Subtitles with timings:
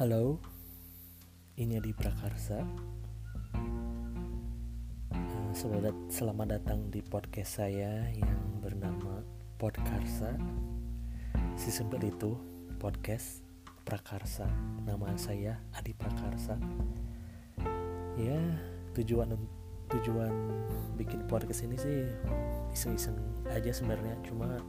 [0.00, 0.40] Halo,
[1.60, 2.64] ini Adi Prakarsa.
[5.12, 9.20] Eh, Selamat, selamat datang di podcast saya yang bernama
[9.60, 10.40] Podkarsa.
[11.52, 12.32] Simpel itu
[12.80, 13.44] podcast
[13.84, 14.48] Prakarsa.
[14.88, 16.56] Nama saya Adi Prakarsa.
[18.16, 18.40] Ya,
[18.96, 19.36] tujuan
[19.92, 20.32] tujuan
[20.96, 22.08] bikin podcast ini sih
[22.72, 23.20] iseng-iseng
[23.52, 24.16] aja sebenarnya.
[24.24, 24.64] Cuma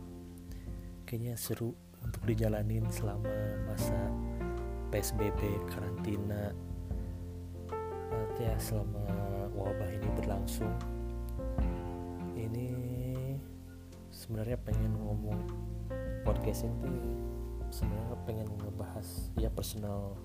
[1.08, 1.72] kayaknya seru
[2.04, 3.32] untuk dijalanin selama
[3.64, 3.96] masa
[4.92, 6.52] PSBB karantina.
[8.36, 9.08] Ya selama
[9.56, 10.74] wabah ini berlangsung
[12.36, 12.74] ini
[14.12, 15.40] sebenarnya pengen ngomong
[16.28, 17.00] podcast ini
[17.72, 20.20] sebenarnya pengen ngebahas ya personal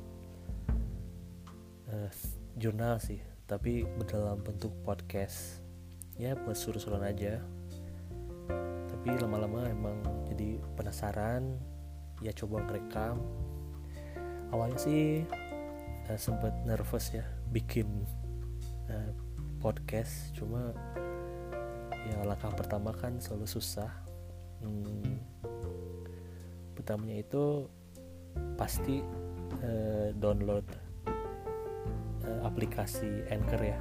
[1.87, 2.11] eh,
[2.59, 3.23] jurnal sih.
[3.47, 5.63] Tapi dalam bentuk podcast
[6.19, 7.39] ya buat suruh-suruhan aja.
[8.91, 11.55] Tapi lama-lama emang jadi penasaran
[12.19, 13.23] ya coba ngerekam
[14.51, 15.25] awalnya sih
[16.11, 17.87] uh, sempet nervous ya bikin
[18.91, 19.11] uh,
[19.59, 20.35] podcast.
[20.37, 20.75] Cuma
[22.07, 23.91] ya langkah pertama kan selalu susah.
[24.63, 25.21] Hmm,
[26.75, 27.69] pertamanya itu
[28.57, 29.05] pasti
[29.65, 30.65] uh, download
[32.25, 33.79] uh, aplikasi Anchor ya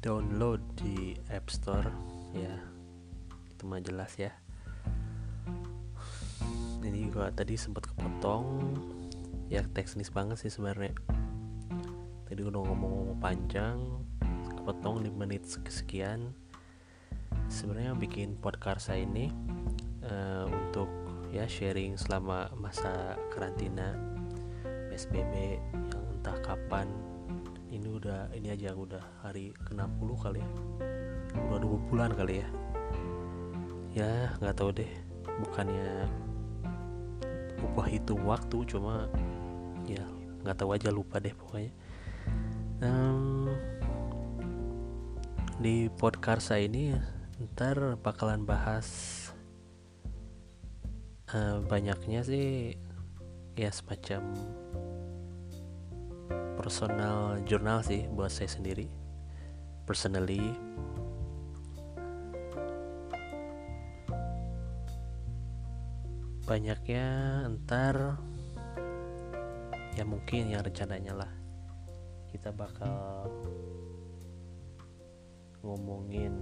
[0.00, 1.92] download di App Store.
[2.32, 2.56] Ya
[3.52, 4.32] itu mah jelas ya.
[6.80, 8.72] Ini gua tadi sempat kepotong.
[9.52, 10.96] Ya teknis banget sih sebenarnya.
[12.24, 13.76] Tadi udah ngomong-ngomong panjang
[14.56, 16.32] kepotong di menit sekian.
[17.52, 19.28] Sebenarnya bikin podcast ini
[20.00, 20.88] eh, untuk
[21.30, 23.94] ya sharing selama masa karantina
[24.88, 25.60] PSBB
[25.92, 27.09] yang entah kapan
[28.10, 30.50] udah ini aja udah hari ke-60 kali ya.
[31.46, 32.48] Udah dua bulan kali ya.
[33.94, 34.90] Ya nggak tahu deh.
[35.46, 36.10] Bukannya
[37.62, 39.06] lupa hitung waktu cuma
[39.86, 40.02] ya
[40.42, 41.70] nggak tahu aja lupa deh pokoknya.
[42.82, 43.46] Em,
[45.62, 46.98] di podcast ini
[47.38, 48.90] ntar bakalan bahas
[51.30, 52.74] eh, banyaknya sih
[53.54, 54.34] ya semacam
[56.60, 58.84] personal jurnal sih buat saya sendiri
[59.88, 60.52] personally.
[66.44, 67.08] Banyaknya
[67.56, 68.20] ntar
[69.96, 71.32] ya mungkin yang rencananya lah
[72.28, 73.24] kita bakal
[75.64, 76.36] ngomongin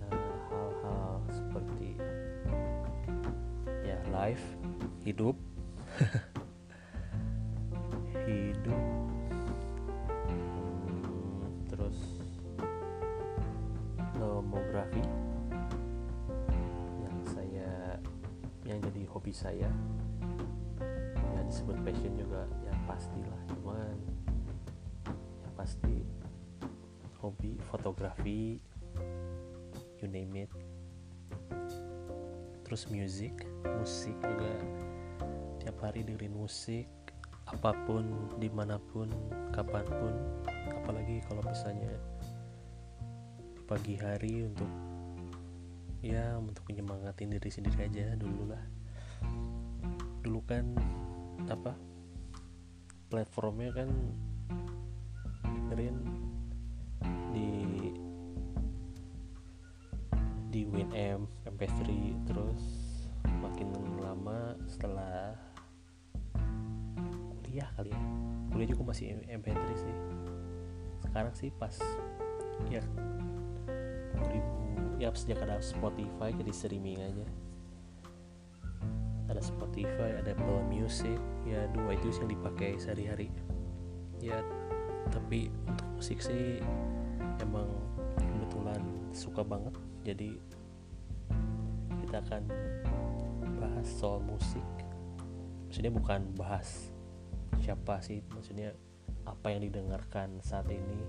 [0.00, 0.18] eh,
[0.48, 2.00] hal-hal seperti
[3.84, 4.42] ya life
[5.04, 5.36] hidup
[8.64, 8.80] hidup.
[11.68, 11.98] Terus
[14.16, 15.04] nomografi
[17.04, 18.00] yang saya
[18.64, 19.68] yang jadi hobi saya.
[21.20, 23.40] Ya disebut passion juga ya pastilah.
[23.52, 23.96] Cuman
[25.44, 26.00] ya pasti
[27.20, 28.56] hobi fotografi
[30.00, 30.50] you name it.
[32.64, 33.44] Terus music
[33.76, 34.56] musik juga.
[35.60, 37.03] Tiap hari dengerin musik
[37.54, 39.06] apa pun di mana pun
[39.54, 40.14] kapan pun
[40.74, 41.94] apalagi kalau misalnya
[43.64, 44.68] pagi hari untuk
[46.04, 48.64] ya untuk menyemangatin diri sendiri aja dulu lah.
[50.20, 50.76] Dulu kan
[51.48, 51.72] apa
[53.08, 53.88] platformnya kan
[55.46, 55.96] dengerin
[57.32, 57.50] di
[60.52, 61.80] di WinM MP3
[67.54, 68.02] kuliah kali ya.
[68.50, 69.94] Kuliah juga masih MP3 sih.
[71.06, 71.78] Sekarang sih pas
[72.66, 72.82] ya
[74.18, 77.26] 2000 ya sejak ada Spotify jadi streaming aja.
[79.30, 81.14] Ada Spotify ada Apple Music
[81.46, 83.30] ya dua itu yang dipakai sehari-hari.
[84.18, 84.42] Ya
[85.14, 86.58] tapi untuk musik sih
[87.38, 87.70] emang
[88.18, 88.82] kebetulan
[89.14, 89.78] suka banget.
[90.02, 90.42] Jadi
[92.02, 92.50] kita akan
[93.62, 94.66] bahas soal musik.
[95.70, 96.93] Maksudnya bukan bahas
[97.64, 98.20] siapa sih?
[98.36, 98.76] Maksudnya
[99.24, 101.00] apa yang didengarkan saat ini?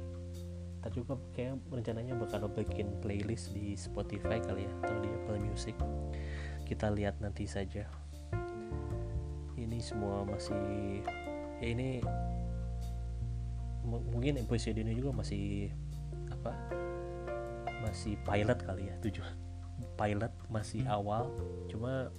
[0.79, 5.75] Ntar juga kayak rencananya bakal bikin playlist di Spotify kali ya atau di Apple Music.
[6.63, 7.83] Kita lihat nanti saja.
[9.59, 11.03] Ini semua masih
[11.59, 11.99] ya ini
[13.85, 15.73] mungkin episode ini juga masih
[16.31, 16.55] apa?
[17.83, 19.25] Masih pilot kali ya tujuh
[19.99, 21.27] pilot masih awal.
[21.67, 22.13] Cuma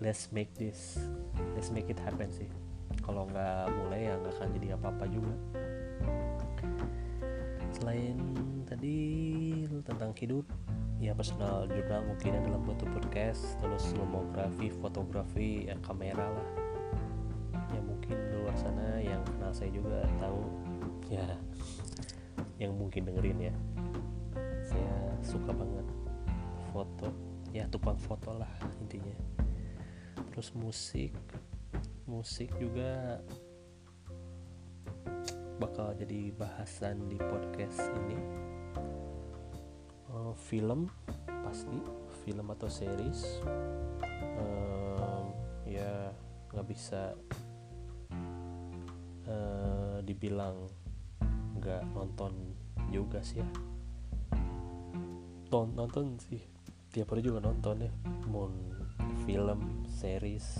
[0.00, 0.96] let's make this
[1.52, 2.48] let's make it happen sih
[3.00, 5.34] kalau nggak mulai ya nggak akan jadi apa-apa juga.
[7.74, 8.16] Selain
[8.66, 8.98] tadi
[9.86, 10.46] tentang hidup
[11.00, 16.48] ya personal jurnal mungkin dalam bentuk podcast terus lomografi fotografi ya kamera lah.
[17.72, 20.44] Ya mungkin di luar sana yang kenal saya juga tahu
[21.08, 21.24] ya
[22.60, 23.54] yang mungkin dengerin ya.
[24.60, 25.86] Saya suka banget
[26.70, 27.08] foto
[27.50, 28.50] ya tukang foto lah
[28.84, 29.16] intinya.
[30.30, 31.16] Terus musik
[32.10, 33.22] musik juga
[35.62, 38.18] bakal jadi bahasan di podcast ini.
[40.10, 40.90] Uh, film
[41.46, 41.78] pasti.
[42.26, 43.40] Film atau series.
[44.36, 45.30] Um,
[45.62, 46.10] ya
[46.50, 47.14] nggak bisa
[49.30, 50.66] uh, dibilang
[51.62, 52.58] nggak nonton
[52.90, 53.48] juga sih ya.
[55.46, 56.42] Ton nonton sih.
[56.90, 57.92] Tiap hari juga nonton ya.
[58.26, 58.50] Mau
[59.22, 60.58] film series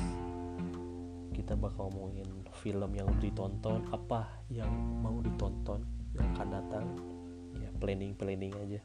[1.41, 2.29] kita bakal ngomongin
[2.61, 4.69] film yang udah ditonton apa yang
[5.01, 5.81] mau ditonton
[6.13, 6.87] yang akan datang.
[7.57, 8.81] Ya planning planning aja.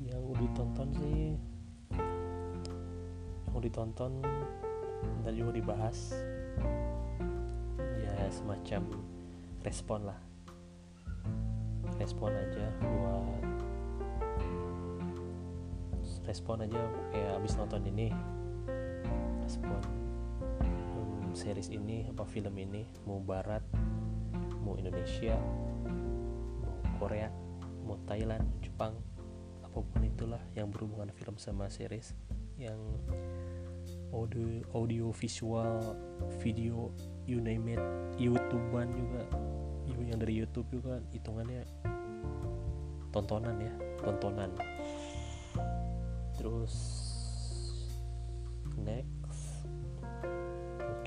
[0.00, 1.36] Yang udah ditonton sih
[3.44, 4.12] yang udah ditonton
[5.28, 6.16] dan juga dibahas.
[8.00, 8.88] Ya semacam
[9.68, 10.16] respon lah.
[12.00, 13.44] Respon aja buat
[16.24, 16.80] respon aja
[17.12, 18.08] kayak abis nonton ini.
[19.44, 19.97] Respon
[21.38, 23.62] series ini apa film ini mau barat
[24.66, 25.38] mau Indonesia
[26.58, 27.30] mau Korea
[27.86, 28.98] mau Thailand Jepang
[29.62, 32.18] apa pun itulah yang berhubungan film sama series
[32.58, 32.76] yang
[34.10, 35.94] audio audio visual
[36.42, 36.90] video
[37.30, 37.82] you name it
[38.18, 39.22] youtubean juga
[40.08, 41.62] yang dari YouTube juga hitungannya
[43.12, 44.50] tontonan ya tontonan.
[46.38, 46.74] Terus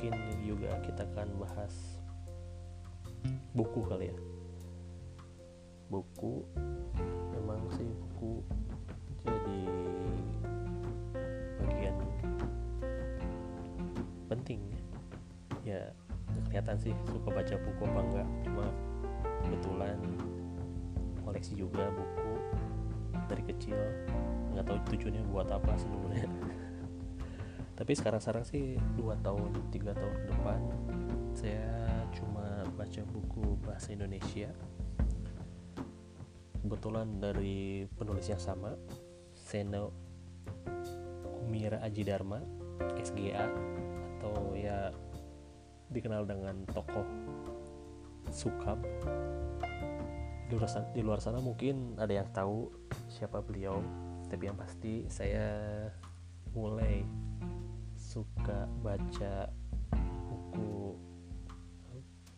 [0.02, 2.02] mungkin juga kita akan bahas
[3.54, 4.18] buku kali ya.
[5.94, 6.42] Buku?
[7.38, 8.42] Memang sih buku
[9.22, 9.62] jadi
[11.62, 11.96] bagian
[14.26, 14.66] penting
[15.70, 15.94] ya.
[16.50, 18.66] Kelihatan sih suka baca buku apa enggak cuma
[19.46, 20.02] kebetulan
[21.22, 22.34] koleksi juga buku
[23.30, 23.78] dari kecil.
[24.58, 26.26] Nggak tahu tujuannya buat apa sebenarnya
[27.82, 30.62] tapi sekarang-sekarang sih dua tahun tiga tahun ke depan
[31.34, 34.54] saya cuma baca buku bahasa Indonesia.
[36.62, 38.78] Kebetulan dari penulis yang sama
[39.34, 39.90] Seno
[41.26, 42.38] Kumira Aji Dharma
[43.02, 43.50] SGA
[44.22, 44.94] atau ya
[45.90, 47.08] dikenal dengan tokoh
[48.30, 48.78] Sukab.
[50.46, 52.70] Di luar, sana, di luar sana mungkin ada yang tahu
[53.10, 53.82] siapa beliau
[54.28, 55.88] tapi yang pasti saya
[56.52, 57.04] mulai
[58.42, 59.54] suka baca
[60.26, 60.98] buku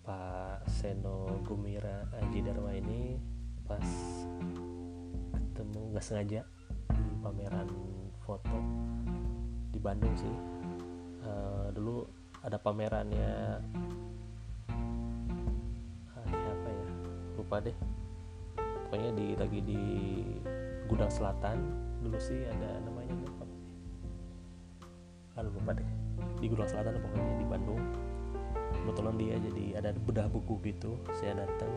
[0.03, 3.15] Pak Seno Gumira Aji Dharma ini
[3.63, 3.87] pas
[5.31, 6.43] ketemu nggak sengaja
[6.91, 7.71] di pameran
[8.19, 8.59] foto
[9.71, 10.35] di Bandung sih.
[11.23, 12.03] Uh, dulu
[12.43, 13.63] ada pamerannya
[16.19, 16.87] uh, siapa ya
[17.39, 17.77] lupa deh.
[18.59, 19.81] Pokoknya di lagi di
[20.91, 21.63] Gudang Selatan
[22.03, 23.61] dulu sih ada namanya apa sih?
[25.43, 25.92] Lupa deh
[26.43, 27.79] di Gudang Selatan pokoknya di Bandung.
[28.75, 31.71] Kebetulan dia jadi ada bedah buku gitu saya datang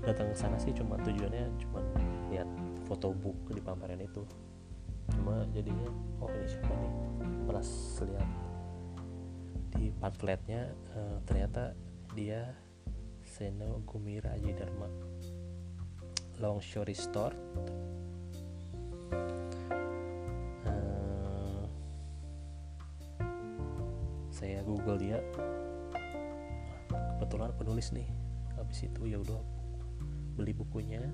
[0.00, 1.84] datang ke sana sih cuma tujuannya cuma
[2.32, 2.48] lihat
[2.88, 4.24] foto buku di pameran itu.
[5.12, 5.92] Cuma jadinya
[6.24, 6.92] oh ini siapa nih?
[7.44, 7.68] Pas
[8.08, 8.30] lihat
[9.76, 11.76] di pamfletnya uh, ternyata
[12.16, 12.56] dia
[13.20, 14.88] Seno Gumira Aji Dharma
[16.38, 17.36] long story short
[27.74, 28.06] penulis nih.
[28.54, 29.42] Habis itu ya udah
[30.38, 31.10] beli bukunya.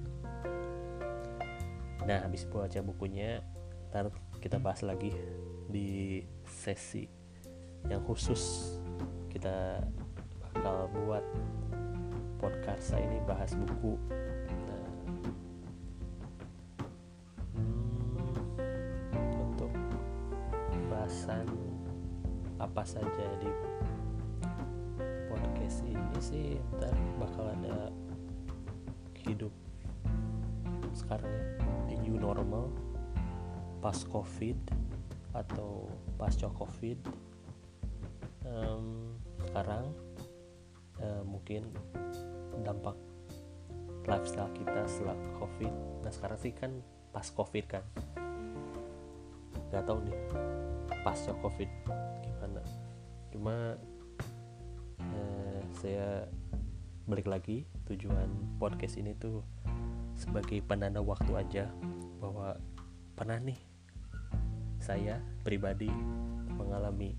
[2.05, 3.41] Nah habis baca bukunya
[3.89, 4.13] ntar
[4.45, 5.09] kita bahas lagi
[5.73, 7.09] di sesi
[7.89, 8.77] yang khusus
[9.33, 9.81] kita
[10.53, 11.25] bakal buat
[12.37, 13.97] podcast ini bahas buku
[26.11, 26.91] ini sih ntar
[27.23, 27.95] bakal ada
[29.23, 29.55] hidup
[30.91, 31.31] sekarang
[31.87, 32.67] di new normal
[33.79, 34.59] pas covid
[35.31, 35.87] atau
[36.19, 36.99] pasca covid.
[38.43, 39.15] Um,
[39.47, 39.95] sekarang
[40.99, 41.71] uh, mungkin
[42.67, 42.99] dampak
[44.05, 45.73] lifestyle kita setelah covid.
[46.03, 46.83] Nah sekarang sih kan
[47.15, 47.85] pas covid kan.
[49.71, 50.19] Nggak tahu nih
[51.07, 51.71] pasca covid
[52.27, 52.61] gimana.
[53.31, 53.79] Cuma
[55.81, 56.29] saya
[57.09, 57.65] balik lagi.
[57.89, 59.41] Tujuan podcast ini tuh
[60.13, 61.65] sebagai penanda waktu aja
[62.21, 62.61] bahwa
[63.17, 63.57] pernah nih
[64.77, 65.89] saya pribadi
[66.53, 67.17] mengalami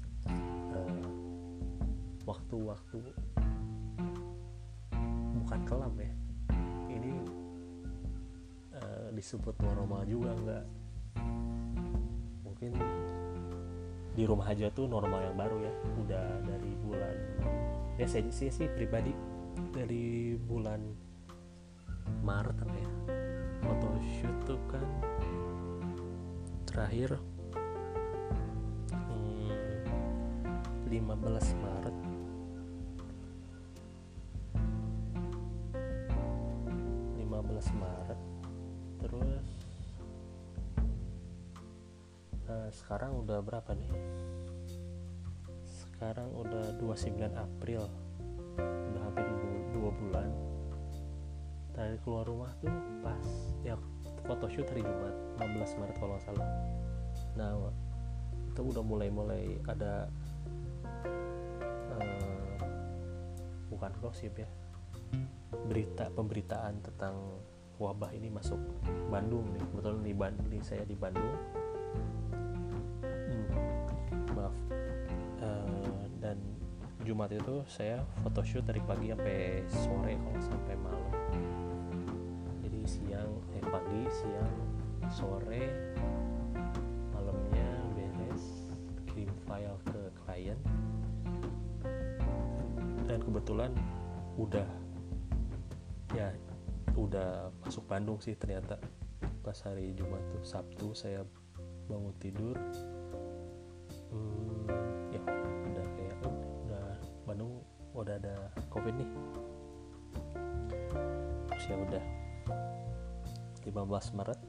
[0.77, 1.10] uh,
[2.30, 3.01] waktu-waktu
[5.41, 6.13] bukan kelam ya.
[6.86, 7.13] Ini
[8.77, 10.65] uh, disebut normal juga enggak
[12.46, 12.77] mungkin
[14.13, 15.74] di rumah aja tuh normal yang baru ya.
[16.06, 17.18] Udah dari bulan
[18.01, 19.13] ya saya sih sih pribadi
[19.70, 20.81] dari bulan
[22.25, 22.89] Maret apa ya?
[23.62, 24.81] Photoshoot tuh kan.
[26.65, 27.22] Terakhir
[28.89, 29.53] hmm,
[30.89, 31.96] 15 Maret.
[37.70, 38.20] Maret.
[38.98, 39.46] Terus
[42.50, 43.93] nah sekarang udah berapa nih
[46.01, 47.86] sekarang udah 29 April.
[48.58, 49.22] Udah hampir
[49.70, 50.34] dua bulan.
[51.77, 52.74] Tadi keluar rumah tuh
[53.05, 53.22] pas
[53.62, 53.77] ya
[54.25, 55.13] photoshoot hari Jumat
[55.46, 56.50] 16 Maret kalau nggak salah.
[57.38, 57.53] Nah
[58.50, 60.10] itu udah mulai-mulai ada
[61.93, 62.58] uh,
[63.70, 64.50] bukan gosip ya
[65.70, 67.13] berita pemberitaan tentang
[67.77, 68.58] wabah ini masuk
[69.13, 69.62] Bandung nih.
[69.70, 71.38] Kebetulan di Bandung saya di Bandung.
[73.05, 73.46] Hmm,
[74.34, 74.81] maaf
[77.01, 81.13] Jumat itu saya photoshoot dari pagi sampai sore kalau sampai malam.
[82.62, 84.55] Jadi siang eh pagi siang
[85.10, 85.63] sore
[87.10, 88.70] malamnya beres
[89.10, 90.60] kirim file ke klien.
[93.10, 93.74] Dan kebetulan
[94.38, 94.70] udah
[96.13, 96.29] ya
[96.93, 98.77] udah masuk Bandung sih ternyata.
[99.41, 101.25] Pas hari Jumat tuh Sabtu saya
[101.89, 102.55] bangun tidur
[111.72, 112.04] ya udah.
[113.62, 114.40] 15 Maret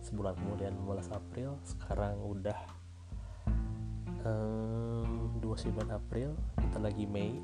[0.00, 1.60] sebulan kemudian 15 April.
[1.68, 2.58] Sekarang udah
[4.24, 7.36] um, 29 April kita lagi Mei.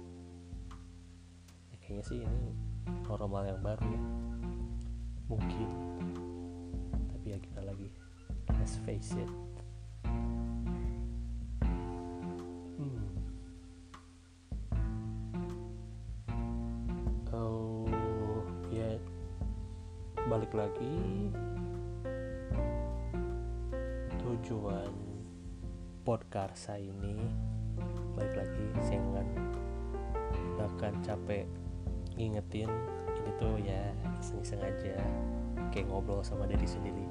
[1.69, 2.57] Ya, kayaknya sih ini
[3.05, 4.03] normal yang baru ya.
[5.29, 5.69] Mungkin.
[7.13, 7.89] Tapi ya kita lagi
[8.61, 9.54] let's face it
[26.55, 27.19] podcast ini
[28.15, 29.27] balik lagi saya nggak
[30.79, 31.51] akan capek
[32.15, 32.71] ngingetin
[33.11, 33.91] ini tuh ya
[34.23, 34.95] iseng-iseng aja
[35.75, 37.03] kayak ngobrol sama diri sendiri.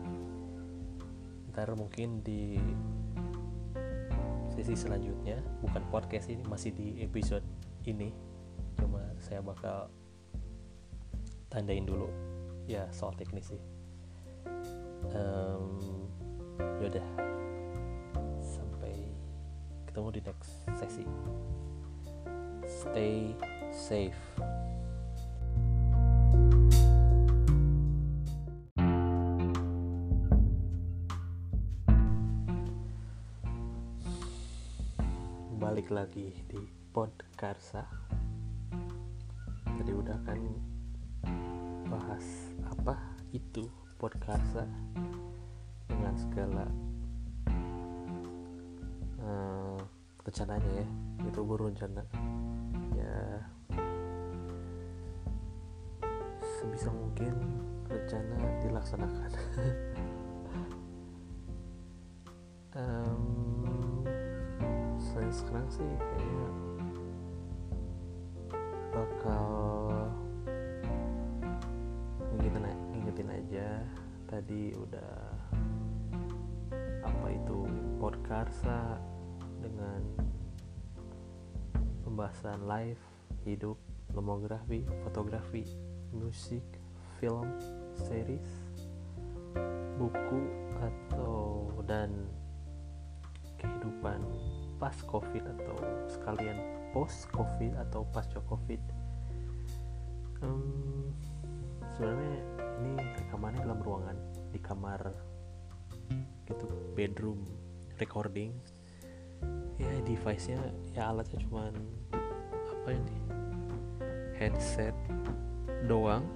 [1.51, 2.55] Ntar mungkin di
[4.55, 7.43] sesi selanjutnya bukan podcast ini masih di episode
[7.83, 8.15] ini
[8.79, 9.91] cuma saya bakal
[11.51, 12.07] tandain dulu
[12.63, 13.59] ya soal teknis sih.
[15.12, 16.07] Um,
[16.79, 17.33] yaudah
[19.93, 21.05] ketemu di next sesi.
[22.65, 23.38] Stay
[23.69, 24.17] safe.
[35.62, 36.57] Balik lagi di
[36.89, 37.85] Podkarsa.
[39.77, 40.41] Tadi udah kan
[41.85, 42.97] bahas apa
[43.29, 43.69] itu
[44.01, 44.65] Podkarsa
[45.85, 46.65] dengan segala
[50.33, 50.87] rencananya ya.
[51.29, 52.01] Itu berencana
[52.97, 53.13] ya
[56.57, 57.37] sebisa mungkin
[57.85, 59.31] rencana dilaksanakan.
[62.73, 64.01] Um,
[64.97, 66.49] selain sekarang sih kayaknya
[68.89, 69.45] bakal
[72.33, 73.69] ngingetin, ngingetin aja.
[74.25, 75.13] Tadi udah
[77.05, 77.69] apa itu
[78.01, 78.97] podkarsa
[82.23, 83.03] pembahasan live
[83.43, 83.75] hidup
[84.15, 85.67] lomografi fotografi
[86.15, 86.63] musik
[87.19, 87.51] film
[87.99, 88.47] series
[89.99, 90.47] buku
[90.79, 92.23] atau dan
[93.59, 94.23] kehidupan
[94.79, 95.75] pas covid atau
[96.07, 96.55] sekalian
[96.95, 98.79] post covid atau pasca covid.
[100.39, 101.11] Um,
[101.91, 102.39] sebenarnya
[102.87, 104.15] ini rekamannya dalam ruangan
[104.55, 105.11] di kamar
[106.47, 107.43] gitu bedroom
[107.99, 108.55] recording.
[109.75, 110.63] Ya device nya
[110.95, 112.02] ya alatnya cuman
[112.83, 113.15] apa ini?
[114.35, 114.91] Headset
[115.87, 116.27] doang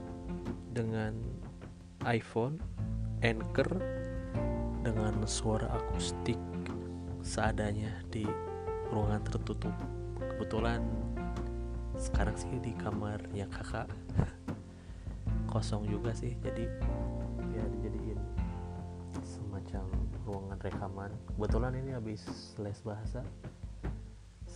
[0.72, 1.12] dengan
[2.08, 2.56] iPhone
[3.20, 3.68] Anchor
[4.80, 6.40] dengan suara akustik
[7.20, 8.24] seadanya di
[8.96, 9.76] ruangan tertutup.
[10.24, 10.88] Kebetulan
[12.00, 13.92] sekarang sih di kamarnya kakak.
[15.52, 16.64] Kosong juga sih jadi
[17.52, 18.24] ya dijadiin
[19.20, 19.84] semacam
[20.24, 21.12] ruangan rekaman.
[21.36, 23.20] Kebetulan ini habis les bahasa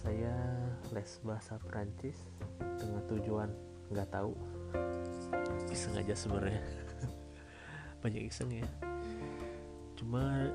[0.02, 0.34] saya
[0.90, 2.18] les bahasa Perancis
[2.58, 3.50] dengan tujuan
[3.94, 4.34] nggak tahu.
[5.70, 6.58] Iseng aja sebenarnya.
[8.04, 8.66] Banyak iseng ya.
[9.94, 10.50] Cuma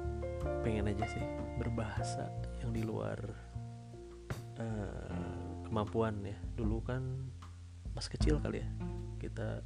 [0.67, 1.23] pengen aja sih
[1.62, 2.26] berbahasa
[2.59, 3.23] yang di luar
[4.59, 6.35] uh, kemampuan ya.
[6.59, 7.07] Dulu kan
[7.95, 8.69] pas kecil kali ya
[9.23, 9.62] kita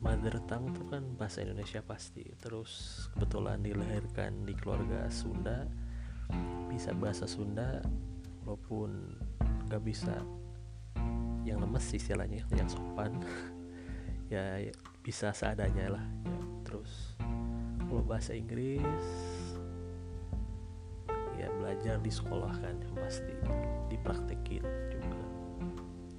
[0.00, 2.28] mother tongue tuh kan bahasa Indonesia pasti.
[2.36, 5.64] Terus kebetulan dilahirkan di keluarga Sunda
[6.68, 7.80] bisa bahasa Sunda
[8.50, 9.14] walaupun
[9.70, 10.18] gak bisa.
[11.46, 13.14] Yang lemes istilahnya yang sopan.
[14.30, 14.62] Ya
[15.02, 16.06] bisa seadanya lah.
[16.22, 17.18] Ya terus
[17.82, 19.02] kalau bahasa Inggris
[21.34, 23.34] ya belajar di sekolah kan yang pasti.
[23.90, 25.22] Dipraktekin juga.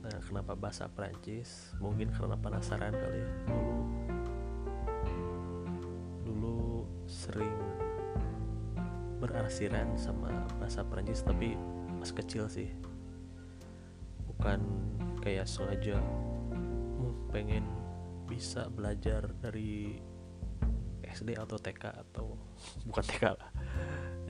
[0.04, 3.32] Nah kenapa bahasa Prancis mungkin karena penasaran kali ya.
[3.48, 3.72] Dulu
[6.28, 7.56] dulu sering
[9.24, 11.56] berarsiran sama bahasa Prancis tapi
[12.02, 12.74] pas kecil sih.
[14.26, 14.58] Bukan
[15.22, 16.02] kayak sengaja
[17.30, 17.64] pengen
[18.26, 20.02] bisa belajar dari
[21.06, 22.34] SD atau TK atau
[22.90, 23.52] bukan TK lah.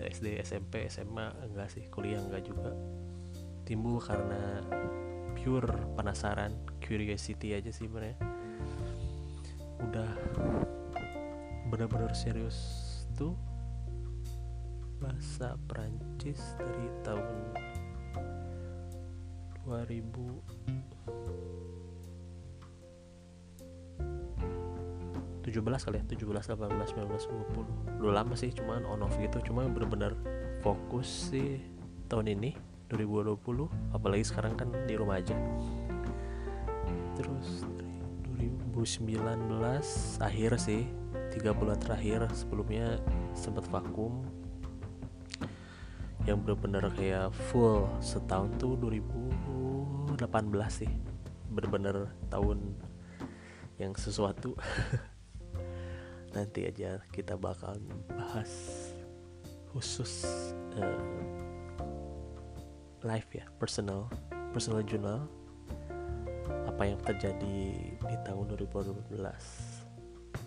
[0.02, 2.76] SD SMP SMA enggak sih kuliah enggak juga.
[3.64, 4.60] Timbul karena
[5.40, 6.52] pure penasaran
[6.84, 8.20] curiosity aja sih sebenarnya.
[9.80, 10.12] Udah
[11.72, 12.60] benar-benar serius
[13.16, 13.38] tuh
[15.02, 17.61] bahasa Prancis dari tahun
[19.72, 20.52] 2000
[25.42, 27.08] 17 kali ya 17 18 19
[27.96, 30.14] 20 udah lama sih cuman on off gitu cuma bener-bener
[30.62, 31.64] fokus sih
[32.12, 32.52] tahun ini
[32.92, 35.32] 2020 apalagi sekarang kan di rumah aja.
[37.16, 37.64] Terus
[38.76, 39.48] 2019
[40.20, 40.84] akhir sih
[41.32, 43.00] tiga bulan terakhir sebelumnya
[43.32, 44.28] sempat vakum.
[46.28, 48.76] Yang bener-bener kayak full setahun tuh
[50.28, 50.92] 2018 sih.
[51.50, 52.78] Bener-bener tahun
[53.82, 54.54] yang sesuatu.
[56.36, 57.82] Nanti aja kita bakal
[58.14, 58.50] bahas
[59.74, 60.26] khusus
[60.78, 61.04] uh,
[63.02, 64.06] live ya personal
[64.54, 65.26] personal journal.
[66.70, 67.58] Apa yang terjadi
[67.92, 69.82] di tahun 2018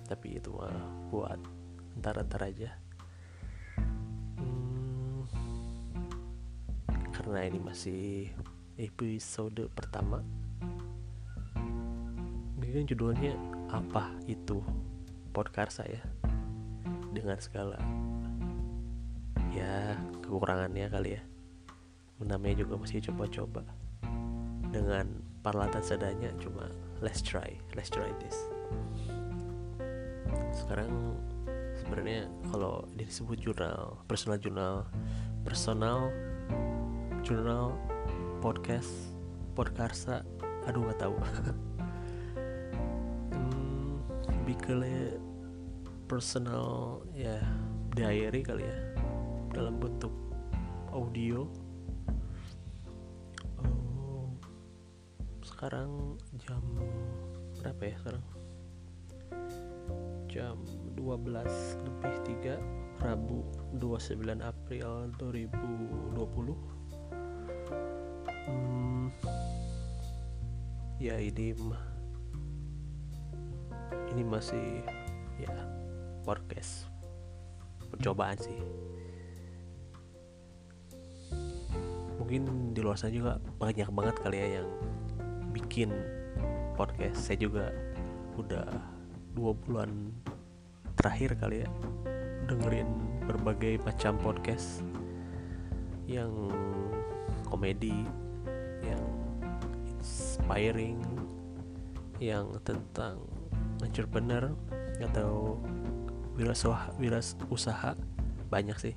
[0.05, 1.41] tapi itu mah buat
[2.01, 2.71] ntar-ntar aja.
[7.15, 8.29] Karena ini masih
[8.79, 10.25] episode pertama.
[12.75, 13.39] Kan judulnya
[13.71, 14.59] apa itu?
[15.31, 16.03] Podcast saya.
[17.15, 17.79] Dengan segala
[19.55, 19.95] ya
[20.27, 21.23] kekurangannya kali ya.
[22.19, 23.63] Namanya juga masih coba-coba.
[24.75, 25.07] Dengan
[25.47, 26.67] peralatan seadanya cuma
[26.99, 28.35] let's try let's try this.
[30.51, 31.15] Sekarang
[31.79, 34.83] sebenarnya kalau disebut jurnal personal jurnal
[35.47, 36.11] personal
[37.23, 37.79] jurnal
[38.45, 38.93] podcast
[39.57, 40.21] podkarsa.
[40.69, 41.17] Aduh nggak tahu.
[43.33, 44.05] Hmm,
[44.45, 45.17] lebih
[46.05, 47.41] personal ya
[47.97, 48.79] diary kali ya.
[49.49, 50.13] Dalam bentuk
[50.93, 51.49] audio.
[53.65, 54.29] Oh,
[55.41, 56.61] sekarang jam
[57.65, 58.25] berapa ya sekarang?
[60.29, 60.57] Jam
[61.01, 62.15] 12 lebih
[63.01, 63.41] 3 Rabu
[63.81, 66.74] 29 April 2020
[68.47, 69.07] hmm,
[71.03, 71.53] ya ini
[74.15, 74.83] ini masih
[75.43, 75.53] ya
[76.23, 76.87] podcast
[77.91, 78.59] percobaan sih.
[82.19, 84.69] Mungkin di luar sana juga banyak banget kali ya yang
[85.53, 85.93] bikin
[86.79, 87.21] podcast.
[87.27, 87.71] Saya juga
[88.41, 88.67] udah
[89.35, 90.15] dua bulan
[90.95, 91.69] terakhir kali ya
[92.47, 92.89] dengerin
[93.27, 94.85] berbagai macam podcast
[96.07, 96.31] yang
[97.49, 98.05] komedi
[98.85, 99.05] yang
[99.97, 101.01] inspiring
[102.23, 103.25] yang tentang
[103.83, 104.53] entrepreneur
[105.03, 105.59] atau
[106.39, 106.95] wirausaha
[107.51, 107.97] usaha
[108.51, 108.95] banyak sih.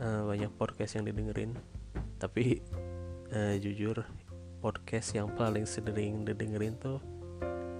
[0.00, 1.52] Uh, banyak podcast yang didengerin.
[2.16, 2.64] Tapi
[3.32, 4.04] uh, jujur
[4.60, 7.00] podcast yang paling sering didengerin tuh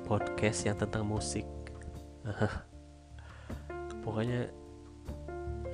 [0.04, 1.44] podcast yang tentang musik.
[4.04, 4.48] Pokoknya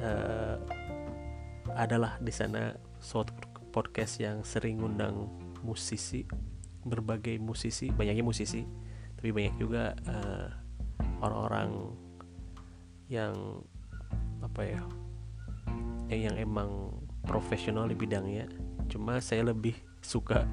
[0.03, 0.57] uh,
[1.75, 3.36] adalah di sana suatu
[3.77, 5.29] podcast yang sering ngundang
[5.61, 6.25] musisi
[6.89, 8.65] berbagai musisi banyaknya musisi
[9.21, 10.49] tapi banyak juga uh,
[11.21, 11.93] orang-orang
[13.13, 13.61] yang
[14.41, 14.83] apa ya
[16.09, 16.71] yang, yang emang
[17.27, 18.47] profesional di bidangnya.
[18.87, 20.47] Cuma saya lebih suka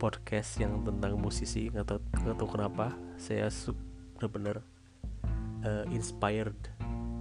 [0.00, 2.86] podcast yang tentang musisi nggak tahu nggak kenapa.
[3.20, 3.52] Saya
[4.16, 4.64] benar-benar
[5.62, 6.56] uh, inspired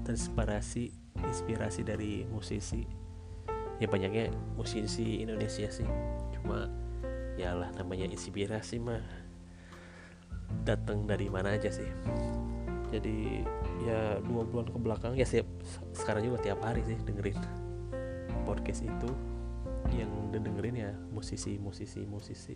[0.08, 0.90] terinspirasi
[1.22, 3.01] inspirasi dari musisi
[3.82, 5.89] ya banyaknya musisi Indonesia sih.
[6.38, 6.70] Cuma
[7.34, 9.02] ya lah namanya inspirasi mah
[10.62, 11.89] datang dari mana aja sih.
[12.94, 13.41] Jadi
[13.82, 15.50] ya dua bulan ke belakang ya siap
[15.98, 17.41] sekarang juga tiap hari sih dengerin
[18.46, 19.10] podcast itu.
[19.89, 22.56] Yang dengerin ya musisi musisi musisi.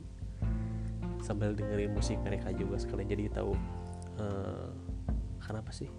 [1.25, 3.09] Sambil dengerin musik mereka juga sekalian.
[3.09, 3.57] Jadi tahu
[4.21, 4.69] uh,
[5.41, 5.89] kenapa sih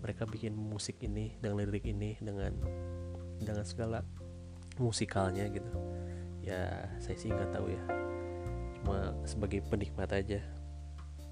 [0.00, 2.56] mereka bikin musik ini dengan lirik ini dengan
[3.42, 4.04] dengan segala
[4.76, 5.72] musikalnya gitu.
[6.44, 7.82] Ya saya sih nggak tahu ya.
[8.80, 10.40] Cuma sebagai penikmat aja.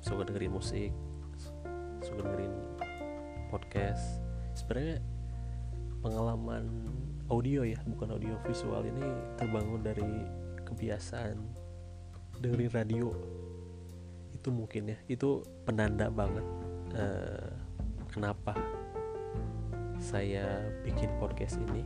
[0.01, 0.93] Suka dengerin musik
[2.03, 2.55] suka dengerin
[3.51, 4.23] podcast.
[4.55, 5.03] Sebenarnya
[5.99, 6.65] pengalaman
[7.29, 10.09] audio ya bukan audio visual ini terbangun dari
[10.67, 11.37] kebiasaan
[12.39, 13.09] dengerin radio.
[14.35, 14.99] Itu mungkin ya.
[15.11, 16.47] Itu penanda banget
[16.95, 17.51] uh,
[18.11, 18.55] kenapa
[19.99, 21.83] saya bikin podcast ini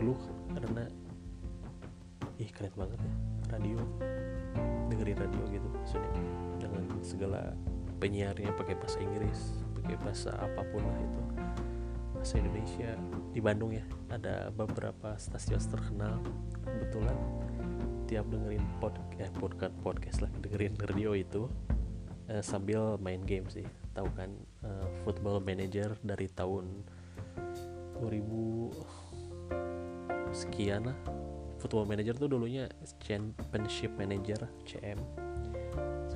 [0.00, 0.16] dulu
[0.56, 0.88] karena
[2.40, 3.12] ih keren banget ya
[3.52, 3.78] radio.
[4.88, 6.12] Dengerin radio gitu maksudnya.
[6.56, 7.42] Dengan segala
[8.00, 11.22] penyiarnya pakai bahasa Inggris pakai bahasa apa pun lah itu.
[12.16, 12.90] Bahasa Indonesia.
[13.30, 16.16] Di Bandung ya ada beberapa stasiun terkenal.
[16.64, 17.16] Kebetulan
[18.08, 21.46] tiap dengerin podcast eh, podcast podcast lah dengerin radio itu
[22.26, 23.68] eh, sambil main game sih.
[23.90, 24.30] Tahu kan
[24.62, 26.86] uh, football manager dari tahun
[27.98, 28.99] 2000
[30.32, 30.98] sekian lah.
[31.60, 32.68] Football manager tuh dulunya
[33.04, 34.96] championship manager CM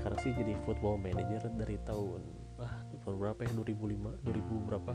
[0.05, 2.20] sekarang sih jadi football manager dari tahun
[2.61, 3.57] ah tahun berapa ya?
[3.57, 4.92] 2005 2000 berapa?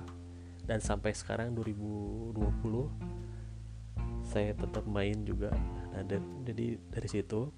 [0.70, 2.38] Dan sampai sekarang 2020
[4.22, 5.50] saya tetap main juga.
[5.90, 7.50] Nah dan, jadi dari situ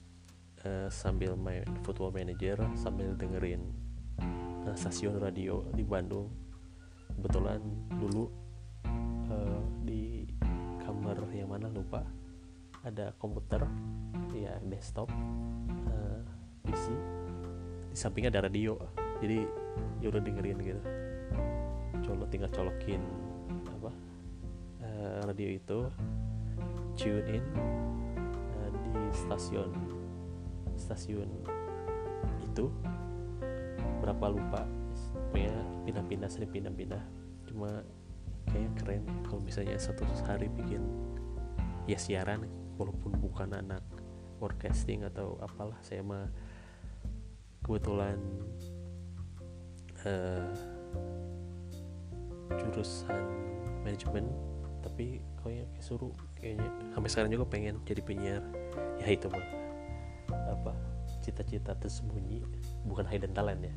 [0.64, 3.68] uh, sambil main football manager sambil dengerin
[4.64, 6.32] uh, stasiun radio di Bandung.
[7.20, 7.60] Kebetulan
[8.00, 8.32] dulu
[9.28, 9.60] uh,
[11.12, 12.08] kamar yang mana lupa.
[12.88, 13.62] Ada komputer
[14.34, 15.12] ya desktop
[15.92, 16.24] uh,
[16.64, 16.96] PC
[17.92, 18.80] di sampingnya ada radio.
[19.20, 19.44] Jadi
[20.00, 20.82] ya udah dengerin gitu.
[22.02, 23.04] Colok tinggal colokin
[23.76, 23.92] apa
[24.88, 25.80] uh, radio itu.
[26.96, 27.44] Tune in
[28.56, 29.70] uh, di stasiun
[30.80, 31.30] stasiun
[32.42, 32.72] itu.
[34.00, 34.64] Berapa lupa
[35.30, 35.54] pokoknya
[35.86, 37.04] pindah-pindah sering pindah-pindah.
[37.52, 37.84] Cuma
[38.52, 40.84] kayak keren kalau misalnya satu hari bikin
[41.90, 42.46] ya siaran
[42.78, 43.82] walaupun bukan anak
[44.38, 46.28] broadcasting atau apalah saya mah
[47.62, 48.18] kebetulan
[50.06, 50.50] uh,
[52.58, 53.24] jurusan
[53.86, 54.28] manajemen
[54.82, 56.70] tapi kayaknya kayak suruh kayaknya.
[56.98, 58.44] Sampai sekarang juga pengen jadi penyiar.
[58.98, 59.46] Ya itu mah
[60.32, 60.74] apa
[61.22, 62.42] cita-cita tersembunyi
[62.88, 63.76] bukan hidden talent ya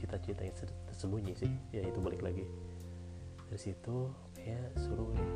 [0.00, 0.56] cita-cita yang
[0.88, 1.52] tersembunyi sih.
[1.76, 2.48] Ya itu balik lagi.
[3.52, 5.28] Dari situ kayak suruh ya.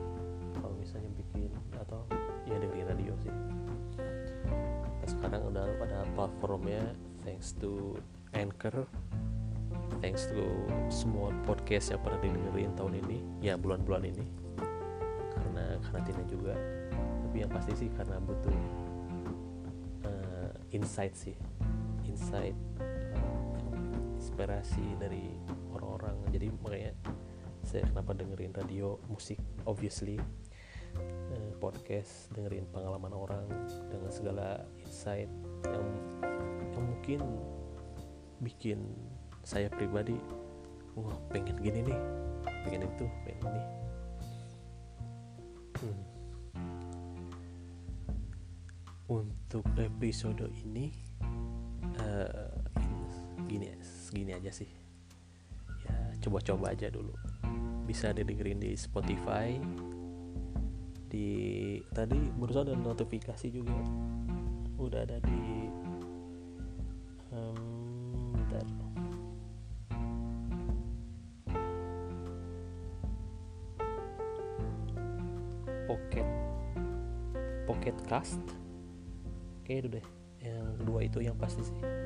[0.57, 2.09] Kalau misalnya bikin atau
[2.49, 3.33] ya dengerin radio sih.
[4.01, 6.81] Nah, sekarang udah pada platformnya
[7.27, 8.01] thanks to
[8.33, 8.89] Anchor.
[10.01, 10.45] Thanks to
[10.89, 13.19] semua podcast yang pernah didengerin tahun ini.
[13.45, 14.25] Ya bulan-bulan ini.
[15.35, 16.57] Karena karantina juga.
[17.29, 18.57] Tapi yang pasti sih karena butuh
[20.09, 21.37] uh, insight sih.
[22.07, 22.55] Insight
[24.35, 25.31] inspirasi dari
[25.71, 26.19] orang-orang.
[26.35, 26.91] Jadi makanya
[27.63, 30.19] saya kenapa dengerin radio musik obviously.
[30.95, 33.47] Uh, podcast dengerin pengalaman orang
[33.91, 35.31] dengan segala insight
[35.67, 35.87] yang
[36.71, 37.21] yang mungkin
[38.43, 38.79] bikin
[39.43, 40.15] saya pribadi
[40.95, 41.99] wah pengen gini nih
[42.63, 43.63] pengen itu pengen ini.
[45.83, 46.03] Hmm.
[49.11, 51.04] untuk episode ini
[54.15, 54.71] gini gini aja sih.
[55.83, 57.11] Ya coba-coba aja dulu.
[57.83, 59.59] Bisa didengerin di Spotify
[61.11, 61.27] di
[61.91, 63.75] tadi barusan ada notifikasi juga.
[64.79, 65.67] Udah ada di
[67.35, 67.59] um,
[75.91, 76.29] Pocket
[77.67, 78.39] Pocket Cast.
[79.67, 80.07] Kayak itu deh.
[80.39, 82.04] Yang kedua itu yang pasti sih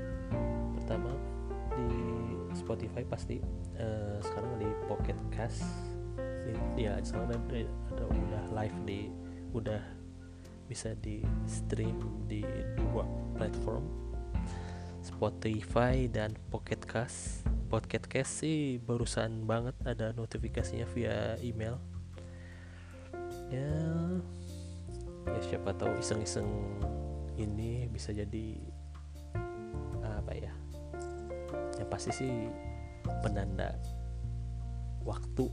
[2.69, 3.41] Spotify pasti
[3.81, 5.65] uh, sekarang di Pocket Cast.
[6.77, 7.65] Ya sekarang ada
[7.97, 9.09] udah live di
[9.57, 9.81] udah
[10.69, 11.97] bisa di stream
[12.29, 12.45] di
[12.77, 13.09] dua
[13.41, 13.89] platform
[15.01, 17.49] Spotify dan Pocket Cast.
[17.73, 21.81] Pocket Cast sih barusan banget ada notifikasinya via email.
[23.49, 23.73] Ya
[25.25, 26.49] ya siapa tahu iseng-iseng
[27.41, 28.61] ini bisa jadi
[30.05, 30.53] apa ya
[31.79, 32.33] yang pasti sih
[33.23, 33.75] penanda
[35.07, 35.47] waktu.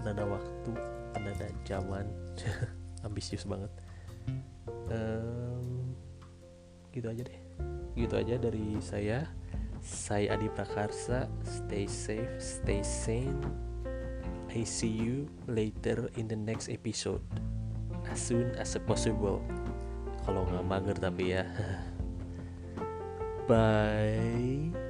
[0.00, 0.72] Penanda waktu
[1.14, 2.10] penanda zaman.
[3.06, 3.70] Ambisius banget.
[4.90, 5.94] Um,
[6.90, 7.40] gitu aja deh.
[7.94, 9.30] Gitu aja dari saya.
[9.84, 11.30] Saya Adi Prakarsa.
[11.46, 13.38] Stay safe stay sane.
[14.54, 17.22] I see you later in the next episode.
[18.10, 19.42] As soon as possible.
[20.24, 21.44] Kalau nggak mager tapi ya
[23.46, 24.83] 拜